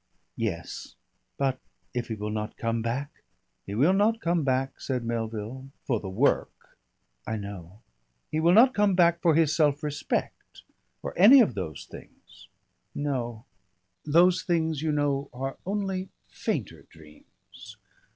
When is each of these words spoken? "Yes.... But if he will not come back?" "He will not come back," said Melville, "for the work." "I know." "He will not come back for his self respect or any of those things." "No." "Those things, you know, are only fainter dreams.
"Yes.... 0.37 0.95
But 1.37 1.59
if 1.93 2.07
he 2.07 2.15
will 2.15 2.31
not 2.31 2.57
come 2.57 2.81
back?" 2.81 3.21
"He 3.67 3.75
will 3.75 3.93
not 3.93 4.19
come 4.19 4.43
back," 4.43 4.81
said 4.81 5.03
Melville, 5.05 5.69
"for 5.85 5.99
the 5.99 6.09
work." 6.09 6.75
"I 7.27 7.37
know." 7.37 7.81
"He 8.31 8.39
will 8.39 8.51
not 8.53 8.73
come 8.73 8.95
back 8.95 9.21
for 9.21 9.35
his 9.35 9.55
self 9.55 9.83
respect 9.83 10.63
or 11.03 11.13
any 11.15 11.39
of 11.39 11.53
those 11.53 11.85
things." 11.85 12.47
"No." 12.95 13.45
"Those 14.03 14.41
things, 14.41 14.81
you 14.81 14.91
know, 14.91 15.29
are 15.33 15.59
only 15.67 16.09
fainter 16.31 16.87
dreams. 16.89 17.77